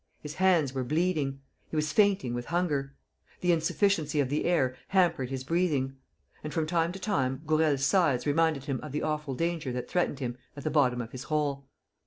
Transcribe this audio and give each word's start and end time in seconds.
His 0.19 0.33
hands 0.33 0.73
were 0.73 0.83
bleeding. 0.83 1.41
He 1.69 1.75
was 1.75 1.93
fainting 1.93 2.33
with 2.33 2.45
hunger. 2.47 2.95
The 3.41 3.51
insufficiency 3.51 4.19
of 4.19 4.29
the 4.29 4.45
air 4.45 4.75
hampered 4.87 5.29
his 5.29 5.43
breathing; 5.43 5.95
and, 6.43 6.51
from 6.51 6.65
time 6.65 6.91
to 6.93 6.99
time, 6.99 7.43
Gourel's 7.45 7.85
sighs 7.85 8.25
reminded 8.25 8.63
him 8.65 8.79
of 8.81 8.93
the 8.93 9.03
awful 9.03 9.35
danger 9.35 9.71
that 9.73 9.87
threatened 9.87 10.17
him 10.17 10.39
at 10.57 10.63
the 10.63 10.71
bottom 10.71 11.01
of 11.01 11.11
his 11.11 11.25
hole. 11.25 11.67